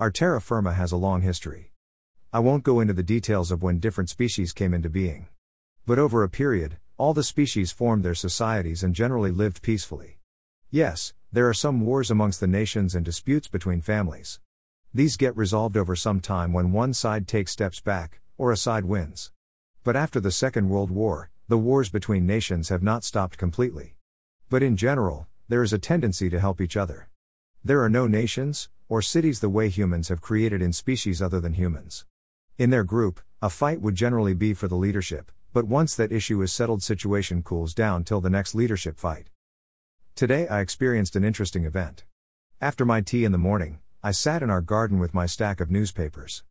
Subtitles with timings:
[0.00, 1.72] Our terra firma has a long history.
[2.32, 5.26] I won't go into the details of when different species came into being.
[5.86, 10.20] But over a period, all the species formed their societies and generally lived peacefully.
[10.70, 14.38] Yes, there are some wars amongst the nations and disputes between families.
[14.94, 18.84] These get resolved over some time when one side takes steps back, or a side
[18.84, 19.32] wins.
[19.82, 23.96] But after the Second World War, the wars between nations have not stopped completely.
[24.48, 27.08] But in general, there is a tendency to help each other.
[27.64, 31.54] There are no nations, or cities the way humans have created in species other than
[31.54, 32.06] humans.
[32.56, 36.40] In their group, a fight would generally be for the leadership, but once that issue
[36.42, 39.30] is settled, situation cools down till the next leadership fight.
[40.14, 42.04] Today I experienced an interesting event.
[42.60, 45.70] After my tea in the morning, I sat in our garden with my stack of
[45.70, 46.44] newspapers.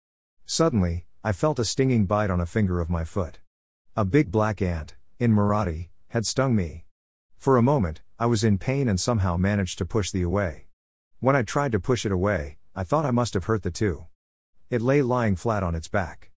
[0.45, 3.39] Suddenly, I felt a stinging bite on a finger of my foot.
[3.95, 6.85] A big black ant, in Marathi, had stung me.
[7.37, 10.66] For a moment, I was in pain and somehow managed to push the away.
[11.19, 14.05] When I tried to push it away, I thought I must have hurt the two.
[14.69, 16.29] It lay lying flat on its back.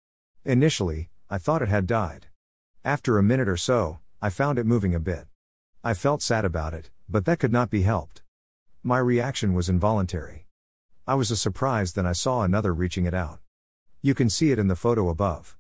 [0.44, 2.28] Initially, I thought it had died.
[2.84, 5.26] After a minute or so, I found it moving a bit.
[5.82, 8.22] I felt sad about it, but that could not be helped.
[8.84, 10.46] My reaction was involuntary.
[11.08, 13.40] I was as surprised then I saw another reaching it out.
[14.00, 15.58] You can see it in the photo above.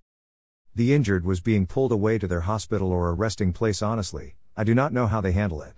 [0.76, 4.62] The injured was being pulled away to their hospital or a resting place honestly, I
[4.62, 5.74] do not know how they handle it.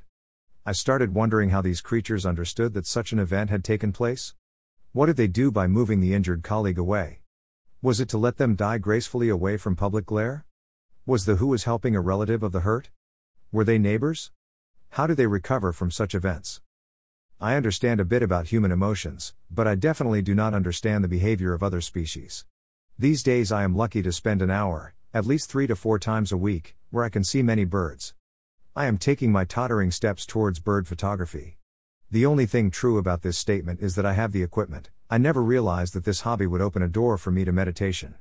[0.70, 4.36] I started wondering how these creatures understood that such an event had taken place.
[4.92, 7.22] What did they do by moving the injured colleague away?
[7.82, 10.46] Was it to let them die gracefully away from public glare?
[11.04, 12.88] Was the who was helping a relative of the hurt?
[13.50, 14.30] Were they neighbors?
[14.90, 16.60] How do they recover from such events?
[17.40, 21.52] I understand a bit about human emotions, but I definitely do not understand the behavior
[21.52, 22.44] of other species.
[22.96, 26.30] These days I am lucky to spend an hour, at least three to four times
[26.30, 28.14] a week, where I can see many birds.
[28.76, 31.58] I am taking my tottering steps towards bird photography.
[32.08, 34.90] The only thing true about this statement is that I have the equipment.
[35.10, 38.14] I never realized that this hobby would open a door for me to meditation.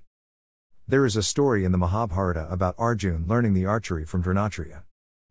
[0.88, 4.81] There is a story in the Mahabharata about Arjun learning the archery from Dronacharya.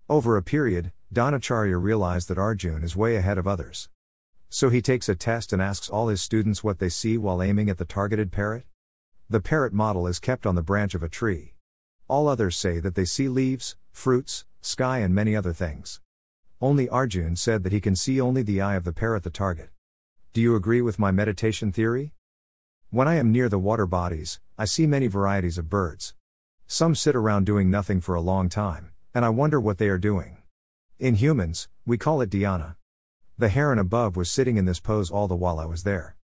[0.08, 3.88] Over a period, Dronacharya realized that Arjun is way ahead of others.
[4.50, 7.68] So he takes a test and asks all his students what they see while aiming
[7.68, 8.66] at the targeted parrot.
[9.28, 11.54] The parrot model is kept on the branch of a tree.
[12.08, 16.00] All others say that they see leaves, fruits, sky, and many other things.
[16.58, 19.30] Only Arjun said that he can see only the eye of the parrot, at the
[19.30, 19.68] target.
[20.32, 22.14] Do you agree with my meditation theory?
[22.90, 26.14] When I am near the water bodies, I see many varieties of birds.
[26.66, 29.98] Some sit around doing nothing for a long time, and I wonder what they are
[29.98, 30.38] doing.
[30.98, 32.76] In humans, we call it dhyana.
[33.36, 36.16] The heron above was sitting in this pose all the while I was there.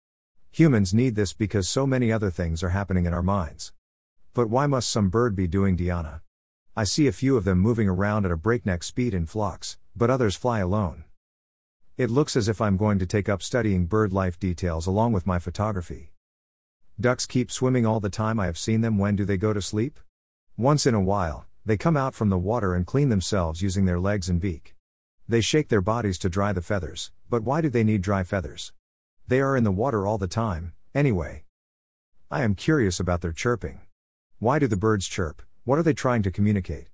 [0.52, 3.74] Humans need this because so many other things are happening in our minds.
[4.34, 6.22] But why must some bird be doing dhyana?
[6.76, 10.10] I see a few of them moving around at a breakneck speed in flocks, but
[10.10, 11.04] others fly alone.
[11.98, 15.28] It looks as if I'm going to take up studying bird life details along with
[15.28, 16.14] my photography.
[17.00, 18.40] Ducks keep swimming all the time.
[18.40, 18.98] I have seen them.
[18.98, 20.00] When do they go to sleep?
[20.58, 24.00] Once in a while, they come out from the water and clean themselves using their
[24.00, 24.76] legs and beak.
[25.28, 28.74] They shake their bodies to dry the feathers, but why do they need dry feathers?
[29.28, 31.46] They are in the water all the time, anyway.
[32.32, 33.82] I am curious about their chirping.
[34.44, 35.42] Why do the birds chirp?
[35.64, 36.90] What are they trying to communicate?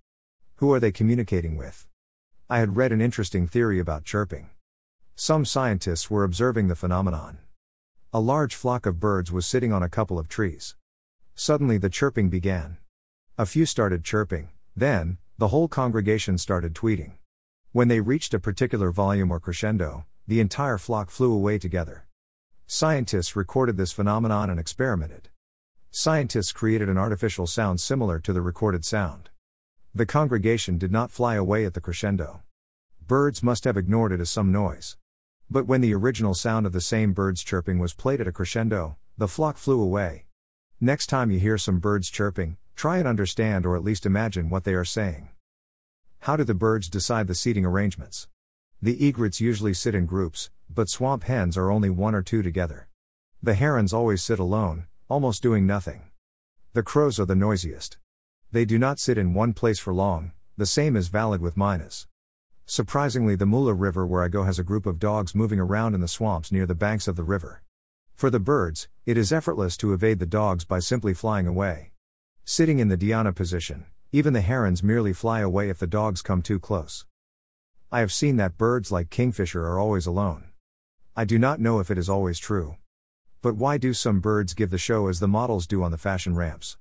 [0.58, 1.88] Who are they communicating with?
[2.48, 4.52] I had read an interesting theory about chirping.
[5.16, 7.40] Some scientists were observing the phenomenon.
[8.14, 10.76] A large flock of birds was sitting on a couple of trees.
[11.34, 12.78] Suddenly the chirping began.
[13.36, 17.14] A few started chirping, then, the whole congregation started tweeting.
[17.72, 22.06] When they reached a particular volume or crescendo, the entire flock flew away together.
[22.68, 25.30] Scientists recorded this phenomenon and experimented.
[25.92, 29.30] Scientists created an artificial sound similar to the recorded sound.
[29.94, 32.44] The congregation did not fly away at the crescendo.
[33.06, 34.98] Birds must have ignored it as some noise.
[35.50, 38.98] But when the original sound of the same birds chirping was played at a crescendo,
[39.18, 40.26] the flock flew away.
[40.80, 44.64] Next time you hear some birds chirping, Try and understand or at least imagine what
[44.64, 45.28] they are saying.
[46.20, 48.30] How do the birds decide the seating arrangements?
[48.82, 52.88] The egrets usually sit in groups, but swamp hens are only one or two together.
[53.44, 56.04] The herons always sit alone, almost doing nothing.
[56.74, 57.98] The crows are the noisiest.
[58.52, 62.06] They do not sit in one place for long, the same is valid with mynas.
[62.68, 66.02] Surprisingly, the Mula River where I go has a group of dogs moving around in
[66.02, 67.64] the swamps near the banks of the river.
[68.14, 71.92] For the birds, it is effortless to evade the dogs by simply flying away.
[72.46, 76.44] Sitting in the dhyana position, even the herons merely fly away if the dogs come
[76.44, 77.06] too close.
[77.92, 80.52] I have seen that birds like kingfisher are always alone.
[81.16, 82.78] I do not know if it is always true.
[83.42, 86.36] But why do some birds give the show as the models do on the fashion
[86.36, 86.78] ramps?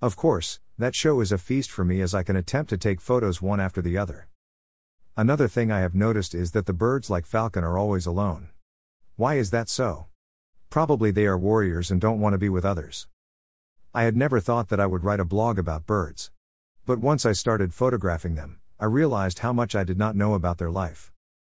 [0.00, 3.02] Of course, that show is a feast for me as I can attempt to take
[3.02, 4.28] photos one after the other.
[5.18, 8.48] Another thing I have noticed is that the birds like falcon are always alone.
[9.16, 10.06] Why is that so?
[10.70, 13.06] Probably they are warriors and don't want to be with others.
[13.92, 16.30] I had never thought that I would write a blog about birds.
[16.86, 20.56] But once I started photographing them, I realized how much I did not know about
[20.56, 21.12] their life.